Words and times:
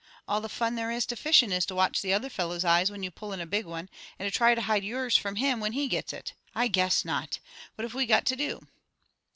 All 0.27 0.41
the 0.41 0.49
fun 0.49 0.73
there 0.73 0.89
is 0.89 1.05
to 1.05 1.15
fishin' 1.15 1.51
is 1.51 1.63
to 1.67 1.75
watch 1.75 2.01
the 2.01 2.11
other 2.11 2.27
fellow's 2.27 2.65
eyes 2.65 2.89
when 2.89 3.03
you 3.03 3.11
pull 3.11 3.33
in 3.33 3.39
a 3.39 3.45
big 3.45 3.67
one, 3.67 3.87
and 4.17 4.33
try 4.33 4.55
to 4.55 4.61
hide 4.61 4.83
yours 4.83 5.15
from 5.15 5.35
him 5.35 5.59
when 5.59 5.73
he 5.73 5.87
gets 5.87 6.11
it. 6.11 6.33
I 6.55 6.69
guess 6.69 7.05
not! 7.05 7.37
What 7.75 7.83
have 7.83 7.93
we 7.93 8.07
got 8.07 8.25
to 8.25 8.35
do?" 8.35 8.65